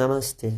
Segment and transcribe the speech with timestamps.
[0.00, 0.48] नमस्ते।